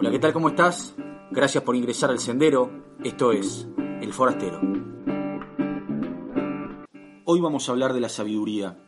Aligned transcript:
Hola, 0.00 0.12
¿qué 0.12 0.20
tal? 0.20 0.32
¿Cómo 0.32 0.50
estás? 0.50 0.94
Gracias 1.32 1.64
por 1.64 1.74
ingresar 1.74 2.10
al 2.10 2.20
sendero. 2.20 2.70
Esto 3.02 3.32
es 3.32 3.66
El 4.00 4.12
Forastero. 4.12 4.60
Hoy 7.24 7.40
vamos 7.40 7.68
a 7.68 7.72
hablar 7.72 7.92
de 7.92 8.00
la 8.00 8.08
sabiduría. 8.08 8.78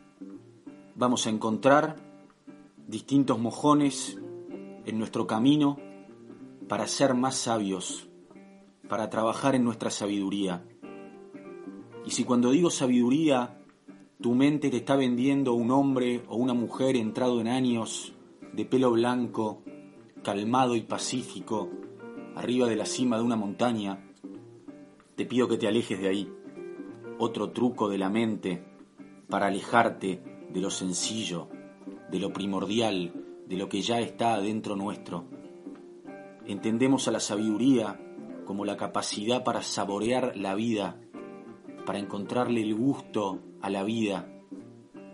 Vamos 0.95 1.27
a 1.27 1.29
encontrar 1.29 1.97
distintos 2.87 3.37
mojones 3.39 4.21
en 4.85 4.97
nuestro 4.97 5.27
camino 5.27 5.77
para 6.69 6.87
ser 6.87 7.13
más 7.13 7.35
sabios, 7.35 8.07
para 8.87 9.09
trabajar 9.09 9.53
en 9.53 9.65
nuestra 9.65 9.89
sabiduría. 9.89 10.65
Y 12.05 12.11
si 12.11 12.23
cuando 12.23 12.51
digo 12.51 12.69
sabiduría, 12.69 13.61
tu 14.21 14.33
mente 14.33 14.69
te 14.69 14.77
está 14.77 14.95
vendiendo 14.95 15.55
un 15.55 15.71
hombre 15.71 16.23
o 16.29 16.37
una 16.37 16.53
mujer 16.53 16.95
entrado 16.95 17.41
en 17.41 17.49
años, 17.49 18.13
de 18.53 18.63
pelo 18.63 18.91
blanco, 18.91 19.61
calmado 20.23 20.75
y 20.75 20.81
pacífico, 20.81 21.69
arriba 22.35 22.67
de 22.67 22.75
la 22.75 22.85
cima 22.85 23.17
de 23.17 23.23
una 23.23 23.35
montaña, 23.35 24.05
te 25.15 25.25
pido 25.25 25.47
que 25.47 25.57
te 25.57 25.67
alejes 25.67 25.99
de 25.99 26.07
ahí. 26.07 26.31
Otro 27.17 27.51
truco 27.51 27.89
de 27.89 27.97
la 27.97 28.09
mente 28.09 28.63
para 29.29 29.47
alejarte 29.47 30.21
de 30.49 30.61
lo 30.61 30.69
sencillo, 30.69 31.47
de 32.09 32.19
lo 32.19 32.31
primordial, 32.33 33.13
de 33.47 33.57
lo 33.57 33.69
que 33.69 33.81
ya 33.81 33.99
está 33.99 34.33
adentro 34.33 34.75
nuestro. 34.75 35.25
Entendemos 36.45 37.07
a 37.07 37.11
la 37.11 37.19
sabiduría 37.19 37.99
como 38.45 38.65
la 38.65 38.77
capacidad 38.77 39.43
para 39.43 39.61
saborear 39.61 40.35
la 40.35 40.55
vida, 40.55 40.99
para 41.85 41.99
encontrarle 41.99 42.61
el 42.61 42.75
gusto 42.75 43.39
a 43.61 43.69
la 43.69 43.83
vida. 43.83 44.27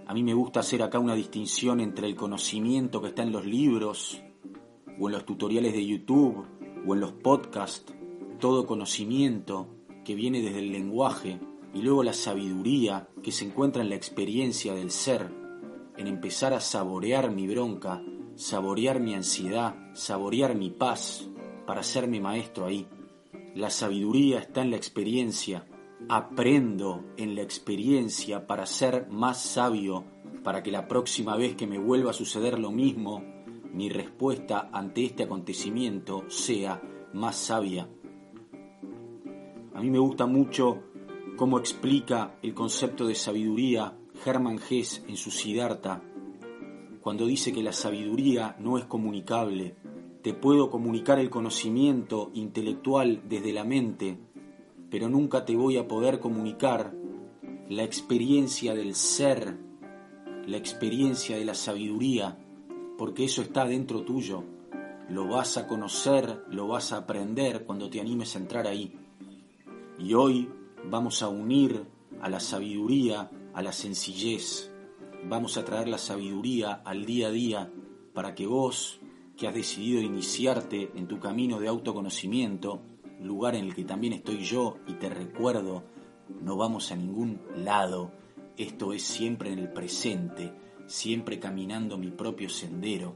A 0.05 0.13
mí 0.13 0.23
me 0.23 0.33
gusta 0.33 0.61
hacer 0.61 0.81
acá 0.81 0.99
una 0.99 1.15
distinción 1.15 1.81
entre 1.81 2.07
el 2.07 2.15
conocimiento 2.15 3.01
que 3.01 3.09
está 3.09 3.23
en 3.23 3.33
los 3.33 3.45
libros 3.45 4.23
o 4.99 5.07
en 5.07 5.13
los 5.13 5.25
tutoriales 5.25 5.73
de 5.73 5.85
YouTube 5.85 6.45
o 6.85 6.93
en 6.93 6.99
los 6.99 7.11
podcasts, 7.11 7.93
todo 8.39 8.65
conocimiento 8.65 9.67
que 10.05 10.15
viene 10.15 10.41
desde 10.41 10.59
el 10.59 10.71
lenguaje 10.71 11.39
y 11.73 11.81
luego 11.81 12.03
la 12.03 12.13
sabiduría 12.13 13.09
que 13.21 13.31
se 13.31 13.45
encuentra 13.45 13.81
en 13.81 13.89
la 13.89 13.95
experiencia 13.95 14.73
del 14.73 14.91
ser, 14.91 15.29
en 15.97 16.07
empezar 16.07 16.53
a 16.53 16.59
saborear 16.59 17.31
mi 17.31 17.47
bronca, 17.47 18.01
saborear 18.35 18.99
mi 18.99 19.13
ansiedad, 19.13 19.75
saborear 19.93 20.55
mi 20.55 20.69
paz, 20.69 21.29
para 21.67 21.81
hacerme 21.81 22.21
maestro 22.21 22.65
ahí. 22.65 22.87
La 23.53 23.69
sabiduría 23.69 24.39
está 24.39 24.61
en 24.61 24.71
la 24.71 24.77
experiencia. 24.77 25.67
Aprendo 26.09 27.03
en 27.17 27.35
la 27.35 27.41
experiencia 27.41 28.47
para 28.47 28.65
ser 28.65 29.07
más 29.09 29.41
sabio, 29.41 30.05
para 30.43 30.63
que 30.63 30.71
la 30.71 30.87
próxima 30.87 31.35
vez 31.35 31.55
que 31.55 31.67
me 31.67 31.77
vuelva 31.77 32.11
a 32.11 32.13
suceder 32.13 32.57
lo 32.57 32.71
mismo, 32.71 33.23
mi 33.77 33.89
respuesta 33.89 34.69
ante 34.73 35.05
este 35.05 35.23
acontecimiento 35.23 36.23
sea 36.29 36.81
más 37.13 37.35
sabia. 37.35 37.87
A 39.75 39.81
mí 39.81 39.91
me 39.91 39.99
gusta 39.99 40.25
mucho 40.25 40.79
cómo 41.35 41.59
explica 41.59 42.39
el 42.41 42.55
concepto 42.55 43.05
de 43.05 43.13
sabiduría 43.13 43.95
Hermann 44.25 44.59
Hesse 44.67 45.03
en 45.07 45.15
su 45.15 45.29
Siddhartha, 45.29 46.01
cuando 47.01 47.27
dice 47.27 47.53
que 47.53 47.61
la 47.61 47.71
sabiduría 47.71 48.55
no 48.59 48.79
es 48.79 48.85
comunicable. 48.85 49.75
Te 50.23 50.33
puedo 50.33 50.71
comunicar 50.71 51.19
el 51.19 51.29
conocimiento 51.29 52.31
intelectual 52.33 53.21
desde 53.29 53.53
la 53.53 53.63
mente, 53.63 54.17
pero 54.89 55.07
nunca 55.07 55.45
te 55.45 55.55
voy 55.55 55.77
a 55.77 55.87
poder 55.87 56.19
comunicar 56.19 56.95
la 57.69 57.83
experiencia 57.83 58.73
del 58.73 58.95
ser, 58.95 59.55
la 60.47 60.57
experiencia 60.57 61.37
de 61.37 61.45
la 61.45 61.53
sabiduría 61.53 62.39
porque 62.97 63.25
eso 63.25 63.41
está 63.41 63.65
dentro 63.65 64.01
tuyo. 64.01 64.43
Lo 65.09 65.27
vas 65.27 65.57
a 65.57 65.67
conocer, 65.67 66.43
lo 66.49 66.67
vas 66.67 66.91
a 66.91 66.97
aprender 66.97 67.63
cuando 67.65 67.89
te 67.89 68.01
animes 68.01 68.35
a 68.35 68.39
entrar 68.39 68.67
ahí. 68.67 68.93
Y 69.99 70.13
hoy 70.13 70.49
vamos 70.89 71.21
a 71.21 71.29
unir 71.29 71.85
a 72.21 72.29
la 72.29 72.39
sabiduría, 72.39 73.29
a 73.53 73.61
la 73.61 73.71
sencillez. 73.71 74.71
Vamos 75.29 75.57
a 75.57 75.63
traer 75.63 75.87
la 75.87 75.97
sabiduría 75.97 76.81
al 76.83 77.05
día 77.05 77.27
a 77.27 77.31
día 77.31 77.71
para 78.13 78.35
que 78.35 78.47
vos, 78.47 78.99
que 79.37 79.47
has 79.47 79.53
decidido 79.53 80.01
iniciarte 80.01 80.91
en 80.95 81.07
tu 81.07 81.19
camino 81.19 81.59
de 81.59 81.67
autoconocimiento, 81.67 82.81
lugar 83.21 83.55
en 83.55 83.65
el 83.65 83.75
que 83.75 83.83
también 83.83 84.13
estoy 84.13 84.43
yo 84.43 84.77
y 84.87 84.93
te 84.93 85.09
recuerdo, 85.09 85.83
no 86.41 86.57
vamos 86.57 86.91
a 86.91 86.95
ningún 86.95 87.39
lado, 87.55 88.11
esto 88.57 88.93
es 88.93 89.03
siempre 89.03 89.53
en 89.53 89.59
el 89.59 89.71
presente 89.71 90.51
siempre 90.87 91.39
caminando 91.39 91.97
mi 91.97 92.09
propio 92.09 92.49
sendero, 92.49 93.15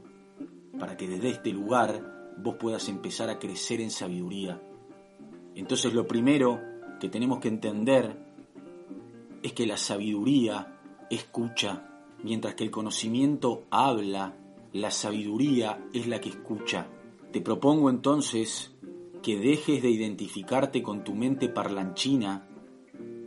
para 0.78 0.96
que 0.96 1.08
desde 1.08 1.30
este 1.30 1.50
lugar 1.50 2.34
vos 2.38 2.56
puedas 2.56 2.88
empezar 2.88 3.28
a 3.30 3.38
crecer 3.38 3.80
en 3.80 3.90
sabiduría. 3.90 4.60
Entonces 5.54 5.92
lo 5.92 6.06
primero 6.06 6.60
que 7.00 7.08
tenemos 7.08 7.40
que 7.40 7.48
entender 7.48 8.16
es 9.42 9.52
que 9.52 9.66
la 9.66 9.76
sabiduría 9.76 10.78
escucha, 11.10 11.88
mientras 12.22 12.54
que 12.54 12.64
el 12.64 12.70
conocimiento 12.70 13.64
habla, 13.70 14.36
la 14.72 14.90
sabiduría 14.90 15.84
es 15.92 16.06
la 16.06 16.20
que 16.20 16.30
escucha. 16.30 16.86
Te 17.32 17.40
propongo 17.40 17.90
entonces 17.90 18.72
que 19.22 19.38
dejes 19.38 19.82
de 19.82 19.90
identificarte 19.90 20.82
con 20.82 21.04
tu 21.04 21.14
mente 21.14 21.48
parlanchina, 21.48 22.46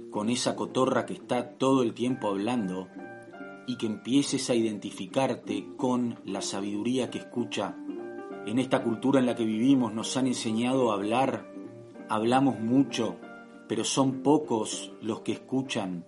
con 0.09 0.29
esa 0.29 0.55
cotorra 0.55 1.05
que 1.05 1.13
está 1.13 1.57
todo 1.57 1.83
el 1.83 1.93
tiempo 1.93 2.29
hablando, 2.29 2.87
y 3.67 3.77
que 3.77 3.87
empieces 3.87 4.49
a 4.49 4.55
identificarte 4.55 5.67
con 5.77 6.19
la 6.25 6.41
sabiduría 6.41 7.09
que 7.09 7.19
escucha. 7.19 7.75
En 8.45 8.59
esta 8.59 8.83
cultura 8.83 9.19
en 9.19 9.25
la 9.25 9.35
que 9.35 9.45
vivimos 9.45 9.93
nos 9.93 10.15
han 10.17 10.27
enseñado 10.27 10.91
a 10.91 10.95
hablar, 10.95 11.51
hablamos 12.09 12.59
mucho, 12.59 13.17
pero 13.67 13.83
son 13.83 14.21
pocos 14.21 14.93
los 15.01 15.21
que 15.21 15.31
escuchan, 15.31 16.05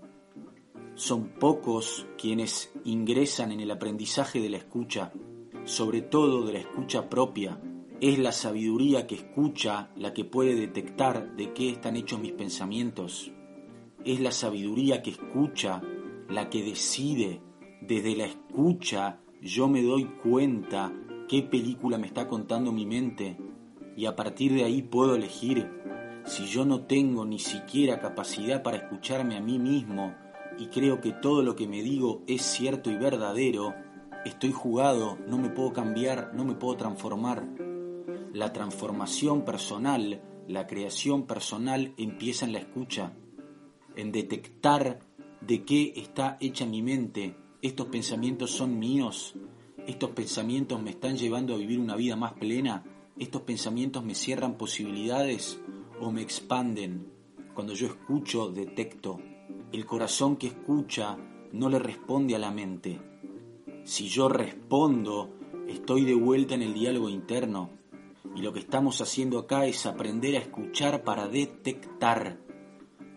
son 0.97 1.29
pocos 1.29 2.07
quienes 2.17 2.71
ingresan 2.83 3.51
en 3.51 3.59
el 3.59 3.69
aprendizaje 3.69 4.39
de 4.39 4.49
la 4.49 4.57
escucha, 4.57 5.11
sobre 5.63 6.01
todo 6.01 6.43
de 6.45 6.53
la 6.53 6.59
escucha 6.59 7.07
propia. 7.07 7.61
Es 8.01 8.17
la 8.17 8.31
sabiduría 8.31 9.05
que 9.05 9.13
escucha 9.13 9.91
la 9.95 10.13
que 10.13 10.25
puede 10.25 10.55
detectar 10.55 11.35
de 11.35 11.53
qué 11.53 11.69
están 11.69 11.95
hechos 11.97 12.19
mis 12.19 12.31
pensamientos. 12.31 13.31
Es 14.05 14.19
la 14.19 14.31
sabiduría 14.31 15.03
que 15.03 15.11
escucha 15.11 15.81
la 16.29 16.49
que 16.49 16.63
decide 16.63 17.41
desde 17.81 18.15
la 18.15 18.25
escucha 18.25 19.19
yo 19.41 19.67
me 19.67 19.83
doy 19.83 20.05
cuenta 20.23 20.91
qué 21.27 21.43
película 21.43 21.97
me 21.97 22.07
está 22.07 22.27
contando 22.27 22.71
mi 22.71 22.85
mente 22.85 23.37
y 23.95 24.05
a 24.05 24.15
partir 24.15 24.53
de 24.53 24.63
ahí 24.63 24.81
puedo 24.81 25.15
elegir. 25.15 25.69
Si 26.25 26.45
yo 26.45 26.65
no 26.65 26.81
tengo 26.81 27.25
ni 27.25 27.39
siquiera 27.39 27.99
capacidad 27.99 28.63
para 28.63 28.77
escucharme 28.77 29.37
a 29.37 29.41
mí 29.41 29.59
mismo 29.59 30.15
y 30.57 30.67
creo 30.67 31.01
que 31.01 31.13
todo 31.13 31.43
lo 31.43 31.55
que 31.55 31.67
me 31.67 31.81
digo 31.81 32.23
es 32.27 32.41
cierto 32.41 32.89
y 32.89 32.97
verdadero, 32.97 33.73
estoy 34.25 34.51
jugado, 34.51 35.17
no 35.27 35.37
me 35.37 35.49
puedo 35.49 35.71
cambiar, 35.71 36.33
no 36.33 36.43
me 36.43 36.55
puedo 36.55 36.77
transformar. 36.77 37.47
La 38.33 38.53
transformación 38.53 39.45
personal, 39.45 40.21
la 40.47 40.67
creación 40.67 41.27
personal 41.27 41.93
empieza 41.97 42.45
en 42.45 42.53
la 42.53 42.59
escucha, 42.59 43.13
en 43.95 44.11
detectar 44.11 44.99
de 45.41 45.63
qué 45.63 45.93
está 45.95 46.37
hecha 46.39 46.65
mi 46.65 46.81
mente, 46.81 47.35
estos 47.61 47.87
pensamientos 47.87 48.51
son 48.51 48.77
míos, 48.77 49.33
estos 49.87 50.11
pensamientos 50.11 50.81
me 50.81 50.91
están 50.91 51.17
llevando 51.17 51.55
a 51.55 51.57
vivir 51.57 51.79
una 51.79 51.95
vida 51.95 52.15
más 52.15 52.33
plena, 52.33 52.83
estos 53.17 53.41
pensamientos 53.41 54.03
me 54.03 54.13
cierran 54.13 54.57
posibilidades 54.57 55.59
o 55.99 56.11
me 56.11 56.21
expanden. 56.21 57.11
Cuando 57.55 57.73
yo 57.73 57.87
escucho, 57.87 58.49
detecto. 58.49 59.19
El 59.71 59.87
corazón 59.87 60.37
que 60.37 60.47
escucha 60.47 61.17
no 61.51 61.69
le 61.69 61.79
responde 61.79 62.35
a 62.35 62.39
la 62.39 62.51
mente. 62.51 63.01
Si 63.85 64.07
yo 64.07 64.29
respondo, 64.29 65.33
estoy 65.67 66.05
de 66.05 66.13
vuelta 66.13 66.53
en 66.53 66.61
el 66.61 66.75
diálogo 66.75 67.09
interno. 67.09 67.71
Y 68.35 68.41
lo 68.41 68.53
que 68.53 68.59
estamos 68.59 69.01
haciendo 69.01 69.39
acá 69.39 69.65
es 69.65 69.87
aprender 69.87 70.35
a 70.35 70.39
escuchar 70.39 71.03
para 71.03 71.27
detectar, 71.27 72.37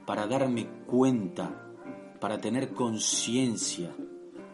para 0.06 0.26
darme 0.26 0.66
cuenta, 0.86 1.74
para 2.20 2.40
tener 2.40 2.72
conciencia 2.72 3.94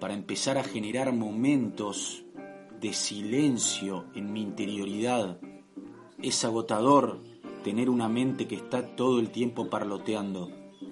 para 0.01 0.15
empezar 0.15 0.59
a 0.59 0.65
generar 0.65 1.13
momentos 1.13 2.25
de 2.81 2.93
silencio 2.93 4.05
en 4.15 4.33
mi 4.33 4.43
interioridad. 4.43 5.41
Es 6.23 6.45
agotador 6.45 7.21
tener 7.65 7.91
una 7.91 8.09
mente 8.09 8.47
que 8.47 8.57
está 8.57 8.95
todo 8.95 9.19
el 9.19 9.31
tiempo 9.31 9.69
parloteando. 9.69 10.51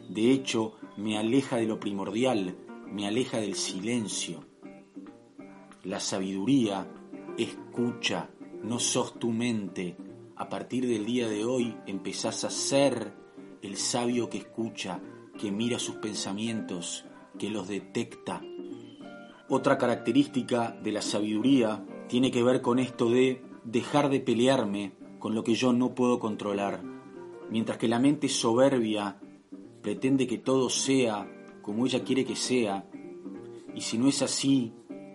De 0.09 0.33
hecho, 0.33 0.75
me 0.97 1.19
aleja 1.19 1.56
de 1.56 1.67
lo 1.67 1.79
primordial, 1.79 2.56
me 2.91 3.06
aleja 3.06 3.39
del 3.39 3.55
silencio. 3.55 4.45
La 5.83 6.01
sabiduría 6.01 6.89
escucha, 7.37 8.31
no 8.62 8.79
sos 8.79 9.19
tu 9.19 9.31
mente. 9.31 9.97
A 10.37 10.49
partir 10.49 10.87
del 10.87 11.05
día 11.05 11.29
de 11.29 11.45
hoy 11.45 11.77
empezás 11.87 12.45
a 12.45 12.51
ser 12.51 13.12
el 13.62 13.77
sabio 13.77 14.29
que 14.29 14.39
escucha, 14.39 15.01
que 15.39 15.53
mira 15.53 15.79
sus 15.79 15.97
pensamientos, 15.97 17.05
que 17.39 17.51
los 17.51 17.69
detecta. 17.69 18.43
Otra 19.49 19.76
característica 19.76 20.75
de 20.82 20.93
la 20.93 21.02
sabiduría 21.02 21.85
tiene 22.08 22.31
que 22.31 22.43
ver 22.43 22.62
con 22.62 22.79
esto 22.79 23.11
de 23.11 23.43
dejar 23.64 24.08
de 24.08 24.20
pelearme 24.20 24.93
con 25.19 25.35
lo 25.35 25.44
que 25.44 25.55
yo 25.55 25.73
no 25.73 25.94
puedo 25.94 26.19
controlar. 26.19 26.82
Mientras 27.50 27.76
que 27.76 27.88
la 27.88 27.99
mente 27.99 28.29
soberbia 28.29 29.20
pretende 29.82 30.26
que 30.26 30.38
todo 30.38 30.70
sea 30.70 31.31
como 31.61 31.85
ella 31.85 32.05
quiere 32.05 32.25
que 32.25 32.37
sea, 32.37 32.87
y 33.75 33.82
si 33.82 33.99
no 33.99 34.08
es 34.08 34.23
así, 34.23 34.73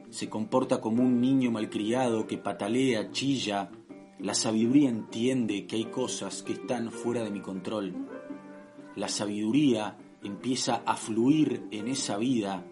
se 0.09 0.29
comporta 0.29 0.79
como 0.81 1.03
un 1.03 1.21
niño 1.21 1.49
malcriado 1.49 2.27
que 2.27 2.37
patalea, 2.37 3.11
chilla, 3.11 3.71
la 4.19 4.33
sabiduría 4.33 4.89
entiende 4.89 5.65
que 5.65 5.77
hay 5.77 5.85
cosas 5.85 6.43
que 6.43 6.53
están 6.53 6.91
fuera 6.91 7.23
de 7.23 7.31
mi 7.31 7.39
control. 7.39 7.95
La 8.95 9.07
sabiduría 9.07 9.97
empieza 10.23 10.83
a 10.85 10.95
fluir 10.95 11.67
en 11.71 11.87
esa 11.87 12.17
vida, 12.17 12.65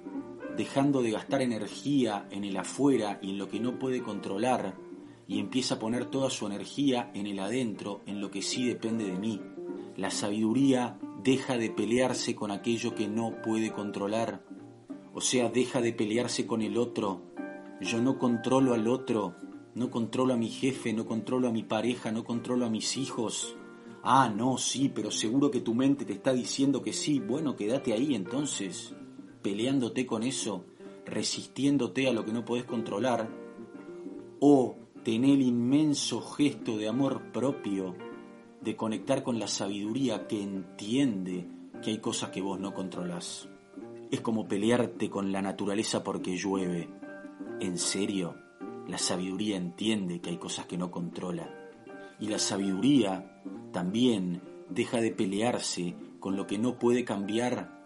dejando 0.57 1.01
de 1.01 1.11
gastar 1.11 1.41
energía 1.41 2.27
en 2.31 2.43
el 2.43 2.57
afuera 2.57 3.19
y 3.21 3.29
en 3.29 3.37
lo 3.37 3.47
que 3.47 3.59
no 3.59 3.79
puede 3.79 4.01
controlar, 4.01 4.75
y 5.27 5.39
empieza 5.39 5.75
a 5.75 5.79
poner 5.79 6.05
toda 6.05 6.29
su 6.29 6.47
energía 6.47 7.11
en 7.13 7.27
el 7.27 7.39
adentro, 7.39 8.01
en 8.05 8.19
lo 8.21 8.31
que 8.31 8.41
sí 8.41 8.65
depende 8.65 9.05
de 9.05 9.17
mí. 9.17 9.41
La 9.95 10.09
sabiduría 10.09 10.99
deja 11.23 11.57
de 11.57 11.69
pelearse 11.69 12.35
con 12.35 12.51
aquello 12.51 12.95
que 12.95 13.07
no 13.07 13.41
puede 13.41 13.71
controlar, 13.71 14.43
o 15.13 15.21
sea, 15.21 15.49
deja 15.49 15.81
de 15.81 15.93
pelearse 15.93 16.45
con 16.45 16.61
el 16.61 16.77
otro. 16.77 17.21
Yo 17.81 18.01
no 18.01 18.17
controlo 18.17 18.73
al 18.73 18.87
otro, 18.87 19.35
no 19.73 19.89
controlo 19.89 20.33
a 20.33 20.37
mi 20.37 20.49
jefe, 20.49 20.93
no 20.93 21.05
controlo 21.05 21.47
a 21.47 21.51
mi 21.51 21.63
pareja, 21.63 22.11
no 22.11 22.23
controlo 22.23 22.65
a 22.65 22.69
mis 22.69 22.97
hijos. 22.97 23.55
Ah, 24.03 24.31
no, 24.33 24.57
sí, 24.57 24.89
pero 24.93 25.11
seguro 25.11 25.51
que 25.51 25.61
tu 25.61 25.73
mente 25.73 26.05
te 26.05 26.13
está 26.13 26.33
diciendo 26.33 26.81
que 26.81 26.93
sí. 26.93 27.19
Bueno, 27.19 27.55
quédate 27.55 27.93
ahí 27.93 28.15
entonces, 28.15 28.95
peleándote 29.41 30.05
con 30.05 30.23
eso, 30.23 30.65
resistiéndote 31.05 32.07
a 32.07 32.13
lo 32.13 32.25
que 32.25 32.33
no 32.33 32.45
podés 32.45 32.65
controlar. 32.65 33.29
O 34.39 34.75
tener 35.03 35.31
el 35.31 35.41
inmenso 35.41 36.21
gesto 36.21 36.77
de 36.77 36.87
amor 36.87 37.31
propio, 37.31 37.95
de 38.61 38.75
conectar 38.75 39.23
con 39.23 39.39
la 39.39 39.47
sabiduría 39.47 40.27
que 40.27 40.41
entiende 40.41 41.47
que 41.81 41.91
hay 41.91 41.99
cosas 41.99 42.31
que 42.31 42.41
vos 42.41 42.59
no 42.59 42.73
controlás. 42.73 43.47
Es 44.11 44.21
como 44.21 44.47
pelearte 44.47 45.09
con 45.09 45.31
la 45.31 45.41
naturaleza 45.41 46.03
porque 46.03 46.37
llueve. 46.37 46.89
En 47.59 47.77
serio, 47.77 48.35
la 48.87 48.97
sabiduría 48.97 49.57
entiende 49.57 50.21
que 50.21 50.29
hay 50.29 50.37
cosas 50.37 50.65
que 50.65 50.77
no 50.77 50.91
controla. 50.91 51.53
Y 52.19 52.27
la 52.27 52.39
sabiduría 52.39 53.41
también 53.71 54.41
deja 54.69 55.01
de 55.01 55.11
pelearse 55.11 55.95
con 56.19 56.35
lo 56.35 56.47
que 56.47 56.57
no 56.57 56.79
puede 56.79 57.03
cambiar. 57.03 57.76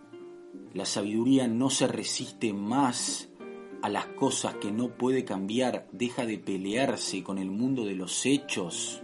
La 0.74 0.86
sabiduría 0.86 1.48
no 1.50 1.70
se 1.70 1.88
resiste 1.88 2.54
más 2.54 3.30
a 3.82 3.90
las 3.90 4.06
cosas 4.08 4.56
que 4.56 4.72
no 4.72 4.96
puede 4.96 5.26
cambiar, 5.26 5.90
deja 5.92 6.26
de 6.26 6.38
pelearse 6.38 7.24
con 7.24 7.38
el 7.40 7.52
mundo 7.52 7.84
de 7.84 7.96
los 7.96 8.26
hechos. 8.26 9.02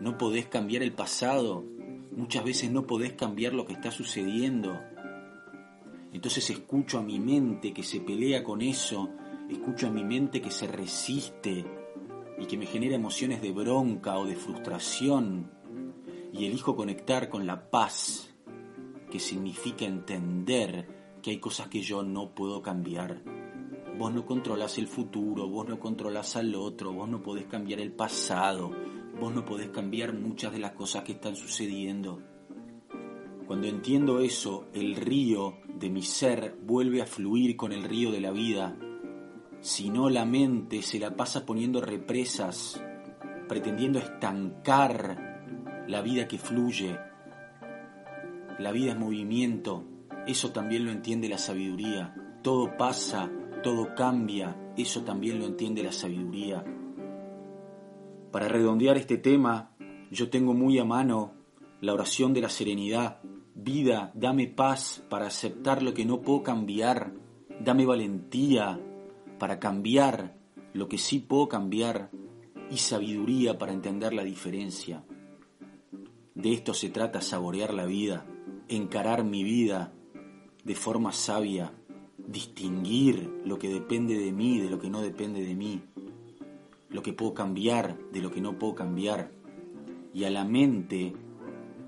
No 0.00 0.18
podés 0.18 0.46
cambiar 0.46 0.82
el 0.82 0.92
pasado, 0.92 1.64
muchas 2.16 2.44
veces 2.44 2.72
no 2.72 2.86
podés 2.86 3.12
cambiar 3.12 3.52
lo 3.54 3.64
que 3.64 3.74
está 3.74 3.92
sucediendo. 3.92 4.76
Entonces 6.12 6.50
escucho 6.50 6.98
a 6.98 7.02
mi 7.02 7.20
mente 7.20 7.72
que 7.72 7.84
se 7.84 8.00
pelea 8.00 8.42
con 8.42 8.60
eso, 8.60 9.10
escucho 9.48 9.86
a 9.86 9.90
mi 9.90 10.02
mente 10.02 10.40
que 10.40 10.50
se 10.50 10.66
resiste 10.66 11.64
y 12.38 12.46
que 12.46 12.56
me 12.56 12.66
genera 12.66 12.96
emociones 12.96 13.40
de 13.40 13.52
bronca 13.52 14.18
o 14.18 14.26
de 14.26 14.34
frustración 14.34 15.50
y 16.32 16.46
elijo 16.46 16.74
conectar 16.74 17.28
con 17.28 17.46
la 17.46 17.70
paz, 17.70 18.34
que 19.10 19.20
significa 19.20 19.84
entender 19.84 21.03
que 21.24 21.32
hay 21.32 21.40
cosas 21.40 21.66
que 21.68 21.80
yo 21.80 22.04
no 22.04 22.34
puedo 22.34 22.62
cambiar 22.62 23.22
Vos 23.96 24.12
no 24.12 24.26
controlás 24.26 24.76
el 24.78 24.88
futuro, 24.88 25.48
vos 25.48 25.68
no 25.68 25.78
controlás 25.78 26.34
al 26.34 26.56
otro, 26.56 26.92
vos 26.92 27.08
no 27.08 27.22
podés 27.22 27.46
cambiar 27.46 27.78
el 27.78 27.92
pasado, 27.92 28.72
vos 29.20 29.32
no 29.32 29.44
podés 29.44 29.68
cambiar 29.68 30.12
muchas 30.14 30.52
de 30.52 30.58
las 30.58 30.72
cosas 30.72 31.04
que 31.04 31.12
están 31.12 31.36
sucediendo. 31.36 32.20
Cuando 33.46 33.68
entiendo 33.68 34.18
eso, 34.18 34.66
el 34.74 34.96
río 34.96 35.58
de 35.68 35.90
mi 35.90 36.02
ser 36.02 36.58
vuelve 36.60 37.02
a 37.02 37.06
fluir 37.06 37.56
con 37.56 37.70
el 37.70 37.84
río 37.84 38.10
de 38.10 38.20
la 38.20 38.32
vida. 38.32 38.76
Si 39.60 39.90
no, 39.90 40.10
la 40.10 40.24
mente 40.24 40.82
se 40.82 40.98
la 40.98 41.14
pasa 41.14 41.46
poniendo 41.46 41.80
represas, 41.80 42.82
pretendiendo 43.48 44.00
estancar 44.00 45.84
la 45.86 46.02
vida 46.02 46.26
que 46.26 46.38
fluye. 46.38 46.98
La 48.58 48.72
vida 48.72 48.90
es 48.90 48.98
movimiento, 48.98 49.84
eso 50.26 50.50
también 50.50 50.84
lo 50.84 50.90
entiende 50.90 51.28
la 51.28 51.38
sabiduría. 51.38 52.14
Todo 52.42 52.76
pasa 52.76 53.30
todo 53.64 53.94
cambia, 53.94 54.54
eso 54.76 55.04
también 55.04 55.38
lo 55.38 55.46
entiende 55.46 55.82
la 55.82 55.90
sabiduría. 55.90 56.62
Para 58.30 58.46
redondear 58.46 58.98
este 58.98 59.16
tema, 59.16 59.70
yo 60.10 60.28
tengo 60.28 60.52
muy 60.52 60.78
a 60.78 60.84
mano 60.84 61.32
la 61.80 61.94
oración 61.94 62.34
de 62.34 62.42
la 62.42 62.50
serenidad. 62.50 63.22
Vida, 63.54 64.12
dame 64.14 64.48
paz 64.48 65.02
para 65.08 65.28
aceptar 65.28 65.82
lo 65.82 65.94
que 65.94 66.04
no 66.04 66.20
puedo 66.20 66.42
cambiar. 66.42 67.14
Dame 67.58 67.86
valentía 67.86 68.78
para 69.38 69.58
cambiar 69.58 70.36
lo 70.74 70.86
que 70.86 70.98
sí 70.98 71.18
puedo 71.20 71.48
cambiar 71.48 72.10
y 72.70 72.76
sabiduría 72.76 73.56
para 73.56 73.72
entender 73.72 74.12
la 74.12 74.24
diferencia. 74.24 75.06
De 76.34 76.52
esto 76.52 76.74
se 76.74 76.90
trata 76.90 77.22
saborear 77.22 77.72
la 77.72 77.86
vida, 77.86 78.26
encarar 78.68 79.24
mi 79.24 79.42
vida 79.42 79.94
de 80.64 80.74
forma 80.74 81.12
sabia 81.12 81.72
distinguir 82.26 83.42
lo 83.44 83.58
que 83.58 83.68
depende 83.68 84.18
de 84.18 84.32
mí 84.32 84.58
de 84.58 84.70
lo 84.70 84.78
que 84.78 84.90
no 84.90 85.02
depende 85.02 85.44
de 85.44 85.54
mí, 85.54 85.82
lo 86.88 87.02
que 87.02 87.12
puedo 87.12 87.34
cambiar 87.34 87.98
de 88.10 88.20
lo 88.20 88.30
que 88.30 88.40
no 88.40 88.58
puedo 88.58 88.74
cambiar. 88.74 89.30
Y 90.12 90.24
a 90.24 90.30
la 90.30 90.44
mente 90.44 91.12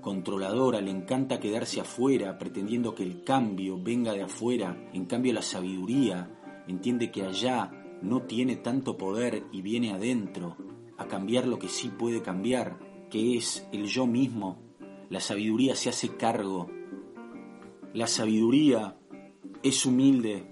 controladora 0.01 0.79
le 0.81 0.91
encanta 0.91 1.39
quedarse 1.39 1.81
afuera 1.81 2.37
pretendiendo 2.37 2.93
que 2.93 3.03
el 3.03 3.23
cambio 3.23 3.81
venga 3.81 4.13
de 4.13 4.23
afuera, 4.23 4.89
en 4.93 5.05
cambio 5.05 5.33
la 5.33 5.41
sabiduría 5.41 6.29
entiende 6.67 7.11
que 7.11 7.23
allá 7.23 7.71
no 8.01 8.23
tiene 8.23 8.57
tanto 8.57 8.97
poder 8.97 9.43
y 9.51 9.61
viene 9.61 9.91
adentro 9.91 10.57
a 10.97 11.07
cambiar 11.07 11.47
lo 11.47 11.57
que 11.59 11.67
sí 11.67 11.89
puede 11.89 12.21
cambiar, 12.21 12.77
que 13.09 13.37
es 13.37 13.67
el 13.71 13.85
yo 13.85 14.05
mismo. 14.05 14.59
La 15.09 15.19
sabiduría 15.19 15.75
se 15.75 15.89
hace 15.89 16.09
cargo. 16.09 16.69
La 17.93 18.07
sabiduría 18.07 18.97
es 19.63 19.85
humilde. 19.85 20.45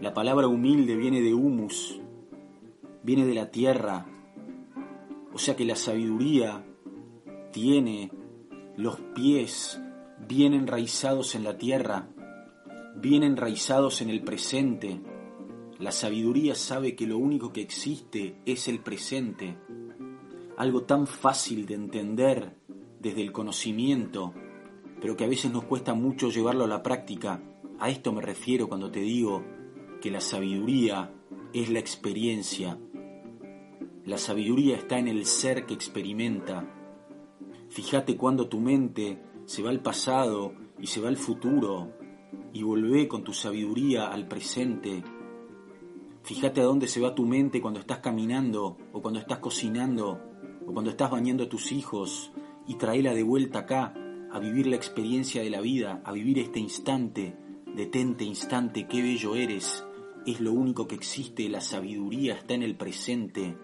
La 0.00 0.14
palabra 0.14 0.48
humilde 0.48 0.96
viene 0.96 1.20
de 1.20 1.34
humus, 1.34 2.00
viene 3.02 3.26
de 3.26 3.34
la 3.34 3.50
tierra. 3.50 4.06
O 5.32 5.38
sea 5.38 5.54
que 5.54 5.64
la 5.64 5.76
sabiduría 5.76 6.64
tiene 7.52 8.10
los 8.76 8.98
pies 9.14 9.80
bien 10.26 10.54
enraizados 10.54 11.34
en 11.34 11.44
la 11.44 11.56
tierra, 11.56 12.08
bien 12.96 13.22
enraizados 13.22 14.00
en 14.00 14.10
el 14.10 14.22
presente. 14.22 15.00
La 15.78 15.92
sabiduría 15.92 16.54
sabe 16.54 16.96
que 16.96 17.06
lo 17.06 17.18
único 17.18 17.52
que 17.52 17.60
existe 17.60 18.40
es 18.46 18.66
el 18.68 18.80
presente, 18.80 19.56
algo 20.56 20.82
tan 20.82 21.06
fácil 21.06 21.66
de 21.66 21.74
entender 21.74 22.56
desde 22.98 23.22
el 23.22 23.30
conocimiento, 23.30 24.32
pero 25.00 25.16
que 25.16 25.24
a 25.24 25.28
veces 25.28 25.52
nos 25.52 25.64
cuesta 25.64 25.94
mucho 25.94 26.30
llevarlo 26.30 26.64
a 26.64 26.68
la 26.68 26.82
práctica 26.82 27.40
a 27.78 27.90
esto 27.90 28.10
me 28.10 28.22
refiero 28.22 28.68
cuando 28.68 28.90
te 28.90 29.00
digo 29.00 29.44
que 30.00 30.10
la 30.10 30.22
sabiduría 30.22 31.12
es 31.52 31.68
la 31.68 31.78
experiencia. 31.78 32.78
La 34.06 34.16
sabiduría 34.16 34.76
está 34.76 34.98
en 34.98 35.08
el 35.08 35.26
ser 35.26 35.66
que 35.66 35.74
experimenta. 35.74 36.64
Fíjate 37.68 38.16
cuando 38.16 38.48
tu 38.48 38.60
mente 38.60 39.20
se 39.44 39.62
va 39.62 39.68
al 39.68 39.80
pasado 39.80 40.54
y 40.78 40.86
se 40.86 41.02
va 41.02 41.08
al 41.08 41.18
futuro 41.18 41.92
y 42.54 42.62
volvé 42.62 43.08
con 43.08 43.24
tu 43.24 43.34
sabiduría 43.34 44.08
al 44.08 44.26
presente. 44.26 45.04
Fíjate 46.22 46.62
a 46.62 46.64
dónde 46.64 46.88
se 46.88 47.00
va 47.00 47.14
tu 47.14 47.26
mente 47.26 47.60
cuando 47.60 47.80
estás 47.80 47.98
caminando 47.98 48.78
o 48.92 49.02
cuando 49.02 49.20
estás 49.20 49.38
cocinando 49.38 50.18
o 50.66 50.72
cuando 50.72 50.90
estás 50.90 51.10
bañando 51.10 51.44
a 51.44 51.48
tus 51.48 51.72
hijos 51.72 52.32
y 52.66 52.76
traela 52.76 53.12
de 53.12 53.22
vuelta 53.22 53.60
acá 53.60 53.92
a 54.32 54.38
vivir 54.38 54.66
la 54.66 54.76
experiencia 54.76 55.42
de 55.42 55.50
la 55.50 55.60
vida, 55.60 56.02
a 56.04 56.12
vivir 56.12 56.38
este 56.38 56.60
instante 56.60 57.36
Detente 57.76 58.24
instante, 58.24 58.86
qué 58.86 59.02
bello 59.02 59.34
eres, 59.34 59.84
es 60.24 60.40
lo 60.40 60.54
único 60.54 60.88
que 60.88 60.94
existe, 60.94 61.46
la 61.50 61.60
sabiduría 61.60 62.32
está 62.32 62.54
en 62.54 62.62
el 62.62 62.74
presente, 62.74 63.54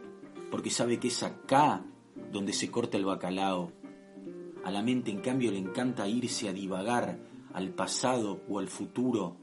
porque 0.51 0.69
sabe 0.69 1.01
que 1.01 1.09
es 1.09 1.23
acá 1.23 1.83
donde 2.31 2.53
se 2.53 2.71
corta 2.71 2.99
el 2.99 3.07
bacalao. 3.07 3.73
A 4.65 4.71
la 4.71 4.83
mente, 4.83 5.11
en 5.11 5.21
cambio, 5.21 5.51
le 5.51 5.57
encanta 5.57 6.07
irse 6.09 6.47
a 6.51 6.53
divagar 6.53 7.21
al 7.55 7.71
pasado 7.71 8.43
o 8.51 8.59
al 8.59 8.69
futuro 8.69 9.39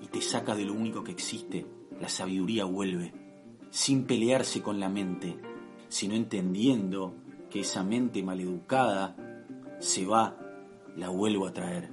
y 0.00 0.06
te 0.06 0.22
saca 0.22 0.54
de 0.54 0.64
lo 0.64 0.72
único 0.72 1.04
que 1.04 1.12
existe. 1.12 1.66
La 2.00 2.08
sabiduría 2.08 2.64
vuelve, 2.64 3.12
sin 3.68 4.04
pelearse 4.04 4.62
con 4.62 4.80
la 4.80 4.88
mente, 4.88 5.36
sino 5.88 6.14
entendiendo 6.14 7.14
que 7.50 7.60
esa 7.60 7.84
mente 7.84 8.22
maleducada 8.22 9.14
se 9.78 10.06
va, 10.06 10.38
la 10.96 11.10
vuelvo 11.10 11.46
a 11.46 11.52
traer. 11.52 11.90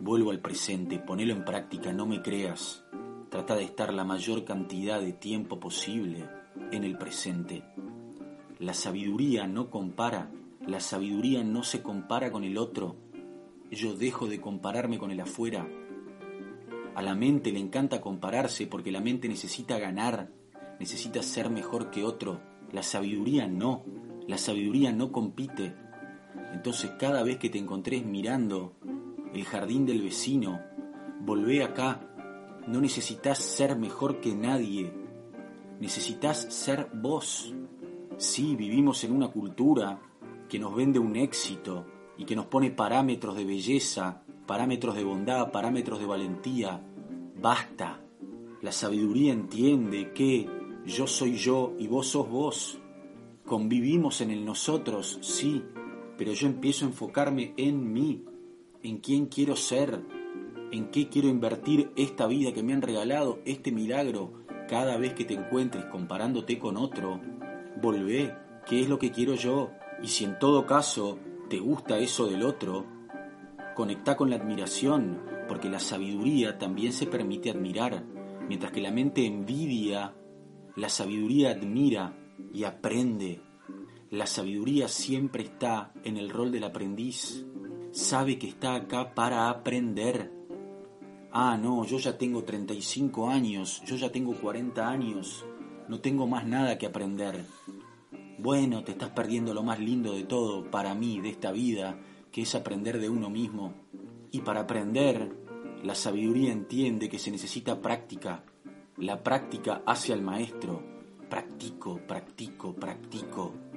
Vuelvo 0.00 0.30
al 0.30 0.40
presente, 0.40 0.98
ponelo 0.98 1.34
en 1.34 1.44
práctica, 1.44 1.92
no 1.92 2.06
me 2.06 2.22
creas. 2.22 2.84
Trata 3.30 3.56
de 3.56 3.64
estar 3.64 3.92
la 3.92 4.04
mayor 4.04 4.44
cantidad 4.44 5.00
de 5.00 5.12
tiempo 5.12 5.60
posible 5.60 6.28
en 6.72 6.84
el 6.84 6.96
presente. 6.96 7.62
La 8.58 8.72
sabiduría 8.72 9.46
no 9.46 9.70
compara, 9.70 10.30
la 10.66 10.80
sabiduría 10.80 11.44
no 11.44 11.62
se 11.62 11.82
compara 11.82 12.32
con 12.32 12.44
el 12.44 12.56
otro. 12.56 12.96
Yo 13.70 13.94
dejo 13.94 14.28
de 14.28 14.40
compararme 14.40 14.98
con 14.98 15.10
el 15.10 15.20
afuera. 15.20 15.68
A 16.94 17.02
la 17.02 17.14
mente 17.14 17.52
le 17.52 17.58
encanta 17.58 18.00
compararse 18.00 18.66
porque 18.66 18.92
la 18.92 19.00
mente 19.00 19.28
necesita 19.28 19.78
ganar, 19.78 20.30
necesita 20.80 21.22
ser 21.22 21.50
mejor 21.50 21.90
que 21.90 22.04
otro. 22.04 22.40
La 22.72 22.82
sabiduría 22.82 23.46
no, 23.46 23.84
la 24.26 24.38
sabiduría 24.38 24.92
no 24.92 25.12
compite. 25.12 25.74
Entonces 26.52 26.92
cada 26.98 27.22
vez 27.22 27.38
que 27.38 27.50
te 27.50 27.58
encontres 27.58 28.04
mirando 28.04 28.74
el 29.32 29.44
jardín 29.44 29.86
del 29.86 30.02
vecino, 30.02 30.60
volvé 31.20 31.62
acá. 31.62 32.00
No 32.66 32.80
necesitas 32.80 33.38
ser 33.38 33.76
mejor 33.76 34.20
que 34.20 34.34
nadie, 34.34 34.92
necesitas 35.80 36.46
ser 36.54 36.88
vos. 36.94 37.54
Sí, 38.16 38.56
vivimos 38.56 39.04
en 39.04 39.12
una 39.12 39.28
cultura 39.28 40.00
que 40.48 40.58
nos 40.58 40.74
vende 40.74 40.98
un 40.98 41.16
éxito 41.16 41.84
y 42.16 42.24
que 42.24 42.36
nos 42.36 42.46
pone 42.46 42.70
parámetros 42.70 43.36
de 43.36 43.44
belleza, 43.44 44.22
parámetros 44.46 44.94
de 44.94 45.04
bondad, 45.04 45.50
parámetros 45.50 45.98
de 45.98 46.06
valentía. 46.06 46.80
Basta. 47.40 48.00
La 48.62 48.72
sabiduría 48.72 49.32
entiende 49.32 50.12
que 50.12 50.48
yo 50.86 51.06
soy 51.06 51.34
yo 51.34 51.74
y 51.78 51.86
vos 51.86 52.08
sos 52.08 52.30
vos. 52.30 52.78
Convivimos 53.44 54.20
en 54.22 54.30
el 54.30 54.44
nosotros, 54.44 55.18
sí, 55.20 55.62
pero 56.16 56.32
yo 56.32 56.46
empiezo 56.46 56.84
a 56.84 56.88
enfocarme 56.88 57.54
en 57.56 57.92
mí, 57.92 58.24
en 58.82 58.98
quién 58.98 59.26
quiero 59.26 59.56
ser, 59.56 60.00
en 60.70 60.90
qué 60.90 61.08
quiero 61.08 61.28
invertir 61.28 61.90
esta 61.96 62.26
vida 62.26 62.52
que 62.52 62.62
me 62.62 62.72
han 62.72 62.82
regalado, 62.82 63.40
este 63.44 63.72
milagro. 63.72 64.44
Cada 64.68 64.96
vez 64.96 65.14
que 65.14 65.24
te 65.24 65.34
encuentres 65.34 65.84
comparándote 65.86 66.58
con 66.58 66.76
otro, 66.76 67.20
volvé, 67.80 68.34
¿qué 68.66 68.80
es 68.80 68.88
lo 68.88 68.98
que 68.98 69.10
quiero 69.10 69.34
yo? 69.34 69.70
Y 70.02 70.08
si 70.08 70.24
en 70.24 70.38
todo 70.38 70.66
caso 70.66 71.18
te 71.48 71.58
gusta 71.58 71.98
eso 71.98 72.26
del 72.26 72.42
otro, 72.42 72.86
conecta 73.74 74.16
con 74.16 74.30
la 74.30 74.36
admiración, 74.36 75.20
porque 75.48 75.68
la 75.68 75.80
sabiduría 75.80 76.58
también 76.58 76.92
se 76.92 77.06
permite 77.06 77.50
admirar, 77.50 78.04
mientras 78.48 78.72
que 78.72 78.80
la 78.80 78.90
mente 78.90 79.26
envidia, 79.26 80.14
la 80.76 80.88
sabiduría 80.88 81.50
admira 81.50 82.16
y 82.52 82.64
aprende. 82.64 83.40
La 84.14 84.28
sabiduría 84.28 84.86
siempre 84.86 85.42
está 85.42 85.90
en 86.04 86.16
el 86.16 86.30
rol 86.30 86.52
del 86.52 86.62
aprendiz, 86.62 87.44
sabe 87.90 88.38
que 88.38 88.46
está 88.46 88.76
acá 88.76 89.12
para 89.12 89.50
aprender. 89.50 90.30
Ah, 91.32 91.58
no, 91.60 91.84
yo 91.84 91.98
ya 91.98 92.16
tengo 92.16 92.44
35 92.44 93.28
años, 93.28 93.82
yo 93.84 93.96
ya 93.96 94.12
tengo 94.12 94.34
40 94.34 94.88
años, 94.88 95.44
no 95.88 95.98
tengo 95.98 96.28
más 96.28 96.46
nada 96.46 96.78
que 96.78 96.86
aprender. 96.86 97.44
Bueno, 98.38 98.84
te 98.84 98.92
estás 98.92 99.10
perdiendo 99.10 99.52
lo 99.52 99.64
más 99.64 99.80
lindo 99.80 100.14
de 100.14 100.22
todo 100.22 100.70
para 100.70 100.94
mí, 100.94 101.20
de 101.20 101.30
esta 101.30 101.50
vida, 101.50 101.98
que 102.30 102.42
es 102.42 102.54
aprender 102.54 103.00
de 103.00 103.08
uno 103.08 103.30
mismo. 103.30 103.74
Y 104.30 104.42
para 104.42 104.60
aprender, 104.60 105.36
la 105.82 105.96
sabiduría 105.96 106.52
entiende 106.52 107.08
que 107.08 107.18
se 107.18 107.32
necesita 107.32 107.82
práctica. 107.82 108.44
La 108.96 109.24
práctica 109.24 109.82
hace 109.84 110.12
al 110.12 110.22
maestro. 110.22 110.84
Practico, 111.28 111.98
practico, 112.06 112.76
practico. 112.76 113.73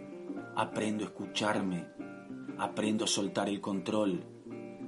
Aprendo 0.58 1.06
a 1.06 1.08
escucharme. 1.08 1.88
Aprendo 2.58 3.06
a 3.06 3.08
soltar 3.08 3.48
el 3.48 3.62
control. 3.62 4.26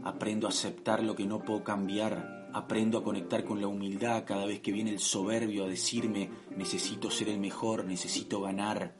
Aprendo 0.03 0.47
a 0.47 0.49
aceptar 0.49 1.01
lo 1.01 1.15
que 1.15 1.25
no 1.25 1.45
puedo 1.45 1.63
cambiar. 1.63 2.49
Aprendo 2.51 2.97
a 2.97 3.03
conectar 3.03 3.45
con 3.45 3.61
la 3.61 3.67
humildad 3.67 4.25
cada 4.25 4.45
vez 4.45 4.59
que 4.59 4.73
viene 4.73 4.89
el 4.89 4.99
soberbio 4.99 5.63
a 5.63 5.69
decirme 5.69 6.29
necesito 6.57 7.09
ser 7.09 7.29
el 7.29 7.39
mejor, 7.39 7.85
necesito 7.85 8.41
ganar 8.41 8.95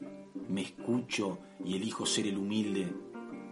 me 0.50 0.62
escucho 0.62 1.38
y 1.64 1.76
elijo 1.76 2.04
ser 2.04 2.26
el 2.26 2.36
humilde. 2.36 2.92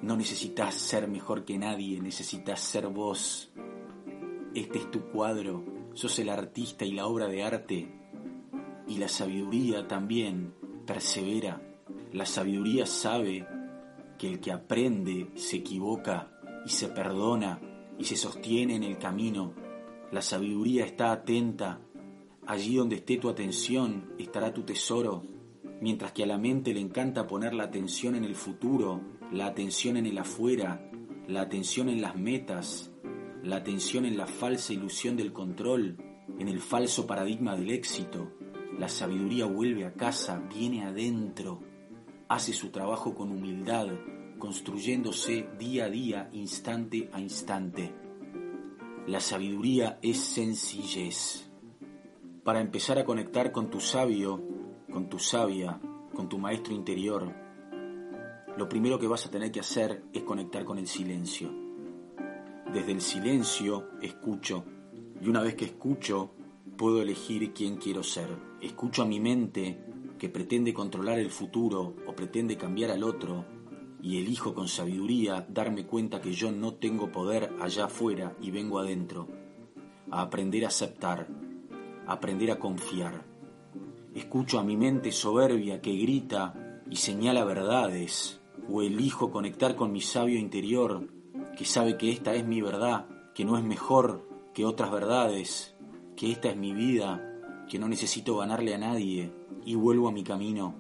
No 0.02 0.16
necesitas 0.16 0.74
ser 0.74 1.08
mejor 1.08 1.44
que 1.44 1.56
nadie, 1.56 2.00
necesitas 2.00 2.60
ser 2.60 2.88
vos. 2.88 3.52
Este 4.54 4.78
es 4.78 4.90
tu 4.90 5.08
cuadro, 5.10 5.64
sos 5.94 6.18
el 6.18 6.28
artista 6.28 6.84
y 6.84 6.92
la 6.92 7.06
obra 7.06 7.28
de 7.28 7.44
arte. 7.44 7.88
Y 8.88 8.98
la 8.98 9.08
sabiduría 9.08 9.86
también 9.86 10.54
persevera. 10.86 11.62
La 12.12 12.26
sabiduría 12.26 12.86
sabe 12.86 13.46
que 14.18 14.28
el 14.28 14.40
que 14.40 14.52
aprende 14.52 15.30
se 15.34 15.56
equivoca 15.56 16.30
y 16.64 16.70
se 16.70 16.88
perdona 16.88 17.60
y 17.98 18.04
se 18.04 18.16
sostiene 18.16 18.76
en 18.76 18.84
el 18.84 18.98
camino. 18.98 19.54
La 20.10 20.22
sabiduría 20.22 20.84
está 20.84 21.12
atenta. 21.12 21.80
Allí 22.46 22.76
donde 22.76 22.96
esté 22.96 23.18
tu 23.18 23.28
atención 23.28 24.14
estará 24.18 24.54
tu 24.54 24.62
tesoro 24.62 25.22
mientras 25.80 26.12
que 26.12 26.24
a 26.24 26.26
la 26.26 26.38
mente 26.38 26.74
le 26.74 26.80
encanta 26.80 27.26
poner 27.26 27.54
la 27.54 27.64
atención 27.64 28.14
en 28.14 28.24
el 28.24 28.34
futuro, 28.34 29.00
la 29.32 29.46
atención 29.46 29.96
en 29.96 30.06
el 30.06 30.18
afuera, 30.18 30.90
la 31.26 31.42
atención 31.42 31.88
en 31.88 32.00
las 32.00 32.16
metas, 32.16 32.92
la 33.42 33.56
atención 33.56 34.04
en 34.04 34.16
la 34.16 34.26
falsa 34.26 34.72
ilusión 34.72 35.16
del 35.16 35.32
control, 35.32 35.96
en 36.38 36.48
el 36.48 36.60
falso 36.60 37.06
paradigma 37.06 37.56
del 37.56 37.70
éxito. 37.70 38.32
La 38.78 38.88
sabiduría 38.88 39.46
vuelve 39.46 39.84
a 39.84 39.94
casa, 39.94 40.42
viene 40.54 40.84
adentro, 40.84 41.62
hace 42.28 42.52
su 42.52 42.68
trabajo 42.68 43.14
con 43.14 43.30
humildad, 43.30 43.88
construyéndose 44.38 45.48
día 45.58 45.86
a 45.86 45.90
día, 45.90 46.28
instante 46.32 47.08
a 47.12 47.20
instante. 47.20 47.92
La 49.06 49.20
sabiduría 49.20 49.98
es 50.02 50.18
sencillez. 50.18 51.50
Para 52.44 52.60
empezar 52.60 52.98
a 52.98 53.04
conectar 53.04 53.50
con 53.50 53.70
tu 53.70 53.80
sabio, 53.80 54.42
con 54.92 55.08
tu 55.08 55.18
sabia, 55.18 55.80
con 56.14 56.28
tu 56.28 56.38
maestro 56.38 56.74
interior, 56.74 57.34
lo 58.56 58.68
primero 58.68 58.98
que 58.98 59.06
vas 59.06 59.24
a 59.24 59.30
tener 59.30 59.50
que 59.50 59.60
hacer 59.60 60.04
es 60.12 60.22
conectar 60.22 60.64
con 60.64 60.78
el 60.78 60.86
silencio. 60.86 61.50
Desde 62.72 62.92
el 62.92 63.00
silencio 63.00 63.88
escucho 64.02 64.64
y 65.22 65.28
una 65.28 65.42
vez 65.42 65.54
que 65.54 65.64
escucho 65.64 66.32
puedo 66.76 67.00
elegir 67.00 67.52
quién 67.54 67.76
quiero 67.76 68.02
ser. 68.02 68.28
Escucho 68.60 69.02
a 69.02 69.06
mi 69.06 69.20
mente 69.20 69.87
que 70.18 70.28
pretende 70.28 70.74
controlar 70.74 71.18
el 71.18 71.30
futuro 71.30 71.94
o 72.06 72.14
pretende 72.14 72.56
cambiar 72.56 72.90
al 72.90 73.04
otro 73.04 73.44
y 74.02 74.18
elijo 74.18 74.54
con 74.54 74.68
sabiduría 74.68 75.46
darme 75.48 75.86
cuenta 75.86 76.20
que 76.20 76.32
yo 76.32 76.52
no 76.52 76.74
tengo 76.74 77.10
poder 77.10 77.52
allá 77.60 77.86
afuera 77.86 78.36
y 78.40 78.50
vengo 78.50 78.78
adentro. 78.78 79.28
A 80.10 80.22
aprender 80.22 80.64
a 80.64 80.68
aceptar, 80.68 81.28
a 82.06 82.12
aprender 82.12 82.50
a 82.50 82.58
confiar 82.58 83.28
Escucho 84.18 84.58
a 84.58 84.64
mi 84.64 84.76
mente 84.76 85.12
soberbia 85.12 85.80
que 85.80 85.94
grita 85.96 86.82
y 86.90 86.96
señala 86.96 87.44
verdades, 87.44 88.40
o 88.68 88.82
elijo 88.82 89.30
conectar 89.30 89.76
con 89.76 89.92
mi 89.92 90.00
sabio 90.00 90.38
interior, 90.38 91.06
que 91.56 91.64
sabe 91.64 91.96
que 91.96 92.10
esta 92.10 92.34
es 92.34 92.44
mi 92.44 92.60
verdad, 92.60 93.06
que 93.32 93.44
no 93.44 93.56
es 93.56 93.62
mejor 93.62 94.28
que 94.54 94.64
otras 94.64 94.90
verdades, 94.90 95.76
que 96.16 96.32
esta 96.32 96.48
es 96.48 96.56
mi 96.56 96.72
vida, 96.72 97.27
que 97.68 97.78
no 97.78 97.88
necesito 97.88 98.36
ganarle 98.36 98.74
a 98.74 98.78
nadie, 98.78 99.32
y 99.64 99.74
vuelvo 99.74 100.08
a 100.08 100.12
mi 100.12 100.24
camino. 100.24 100.74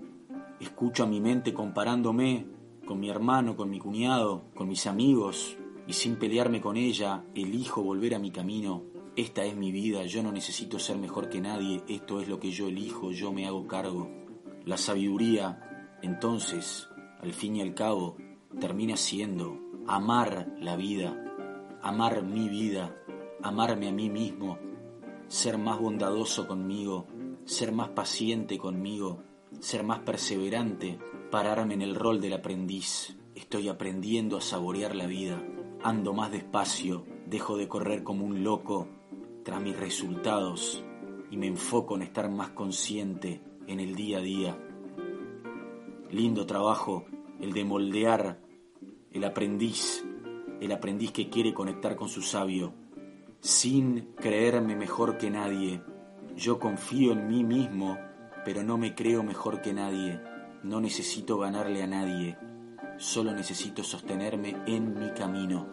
Escucho 0.60 1.04
a 1.04 1.06
mi 1.06 1.20
mente 1.20 1.52
comparándome 1.52 2.46
con 2.86 2.98
mi 2.98 3.10
hermano, 3.10 3.56
con 3.56 3.70
mi 3.70 3.78
cuñado, 3.78 4.44
con 4.54 4.68
mis 4.68 4.86
amigos, 4.86 5.56
y 5.86 5.92
sin 5.92 6.16
pelearme 6.16 6.60
con 6.60 6.76
ella, 6.76 7.24
elijo 7.34 7.82
volver 7.82 8.14
a 8.14 8.18
mi 8.18 8.30
camino 8.30 8.82
esta 9.18 9.44
es 9.44 9.56
mi 9.56 9.72
vida, 9.72 10.04
yo 10.04 10.22
no 10.22 10.30
necesito 10.30 10.78
ser 10.78 10.96
mejor 10.96 11.28
que 11.28 11.40
nadie, 11.40 11.82
esto 11.88 12.20
es 12.20 12.28
lo 12.28 12.38
que 12.38 12.52
yo 12.52 12.68
elijo, 12.68 13.10
yo 13.10 13.32
me 13.32 13.48
hago 13.48 13.66
cargo. 13.66 14.08
La 14.64 14.76
sabiduría, 14.76 15.98
entonces, 16.02 16.88
al 17.20 17.32
fin 17.32 17.56
y 17.56 17.60
al 17.60 17.74
cabo, 17.74 18.16
termina 18.60 18.96
siendo 18.96 19.58
amar 19.88 20.54
la 20.60 20.76
vida, 20.76 21.20
amar 21.82 22.22
mi 22.22 22.48
vida, 22.48 22.94
amarme 23.42 23.88
a 23.88 23.92
mí 23.92 24.08
mismo, 24.08 24.56
ser 25.28 25.58
más 25.58 25.78
bondadoso 25.78 26.48
conmigo, 26.48 27.06
ser 27.44 27.72
más 27.72 27.90
paciente 27.90 28.58
conmigo, 28.58 29.22
ser 29.60 29.84
más 29.84 30.00
perseverante, 30.00 30.98
pararme 31.30 31.74
en 31.74 31.82
el 31.82 31.94
rol 31.94 32.20
del 32.20 32.32
aprendiz. 32.32 33.16
Estoy 33.34 33.68
aprendiendo 33.68 34.38
a 34.38 34.40
saborear 34.40 34.96
la 34.96 35.06
vida, 35.06 35.42
ando 35.82 36.14
más 36.14 36.32
despacio, 36.32 37.04
dejo 37.26 37.56
de 37.56 37.68
correr 37.68 38.02
como 38.02 38.24
un 38.24 38.42
loco 38.42 38.88
tras 39.44 39.60
mis 39.60 39.78
resultados 39.78 40.82
y 41.30 41.36
me 41.36 41.46
enfoco 41.46 41.96
en 41.96 42.02
estar 42.02 42.30
más 42.30 42.50
consciente 42.50 43.42
en 43.66 43.80
el 43.80 43.94
día 43.94 44.18
a 44.18 44.22
día. 44.22 44.58
Lindo 46.10 46.46
trabajo 46.46 47.04
el 47.40 47.52
de 47.52 47.64
moldear 47.64 48.40
el 49.12 49.24
aprendiz, 49.24 50.04
el 50.60 50.72
aprendiz 50.72 51.12
que 51.12 51.28
quiere 51.28 51.52
conectar 51.52 51.96
con 51.96 52.08
su 52.08 52.22
sabio, 52.22 52.72
sin 53.40 54.12
creerme 54.16 54.76
mejor 54.76 55.18
que 55.18 55.30
nadie. 55.30 55.82
Yo 56.36 56.58
confío 56.58 57.12
en 57.12 57.28
mí 57.28 57.44
mismo, 57.44 57.98
pero 58.44 58.62
no 58.62 58.78
me 58.78 58.94
creo 58.94 59.22
mejor 59.22 59.62
que 59.62 59.72
nadie. 59.72 60.20
No 60.62 60.80
necesito 60.80 61.38
ganarle 61.38 61.82
a 61.82 61.86
nadie, 61.86 62.36
solo 62.96 63.32
necesito 63.32 63.84
sostenerme 63.84 64.56
en 64.66 64.98
mi 64.98 65.10
camino. 65.12 65.66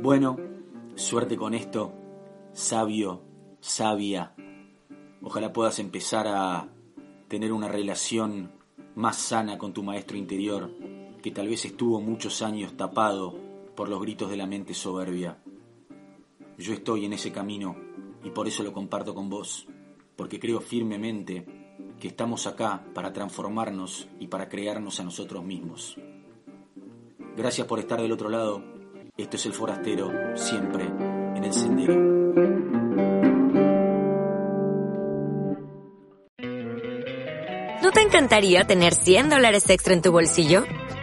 Bueno, 0.00 0.36
suerte 0.94 1.36
con 1.36 1.54
esto, 1.54 1.92
sabio, 2.52 3.22
sabia. 3.60 4.34
Ojalá 5.22 5.52
puedas 5.52 5.78
empezar 5.78 6.26
a 6.28 6.68
tener 7.28 7.52
una 7.52 7.68
relación 7.68 8.52
más 8.94 9.16
sana 9.16 9.56
con 9.56 9.72
tu 9.72 9.82
maestro 9.82 10.16
interior, 10.16 10.70
que 11.22 11.30
tal 11.30 11.48
vez 11.48 11.64
estuvo 11.64 12.00
muchos 12.00 12.42
años 12.42 12.76
tapado 12.76 13.38
por 13.74 13.88
los 13.88 14.00
gritos 14.02 14.30
de 14.30 14.36
la 14.36 14.46
mente 14.46 14.74
soberbia. 14.74 15.38
Yo 16.58 16.72
estoy 16.72 17.06
en 17.06 17.12
ese 17.14 17.32
camino 17.32 17.76
y 18.22 18.30
por 18.30 18.46
eso 18.46 18.62
lo 18.62 18.72
comparto 18.72 19.14
con 19.14 19.28
vos, 19.28 19.66
porque 20.16 20.38
creo 20.38 20.60
firmemente 20.60 21.44
que 21.98 22.08
estamos 22.08 22.46
acá 22.46 22.84
para 22.94 23.12
transformarnos 23.12 24.08
y 24.18 24.26
para 24.26 24.48
crearnos 24.48 25.00
a 25.00 25.04
nosotros 25.04 25.44
mismos. 25.44 25.96
Gracias 27.36 27.66
por 27.66 27.78
estar 27.78 28.00
del 28.00 28.12
otro 28.12 28.28
lado. 28.28 28.62
Esto 29.16 29.36
es 29.36 29.46
el 29.46 29.52
forastero, 29.52 30.10
siempre 30.36 30.84
en 30.84 31.44
el 31.44 31.52
sendero. 31.52 31.94
¿No 37.82 37.90
te 37.90 38.00
encantaría 38.00 38.64
tener 38.64 38.94
100 38.94 39.30
dólares 39.30 39.68
extra 39.70 39.94
en 39.94 40.02
tu 40.02 40.12
bolsillo? 40.12 40.64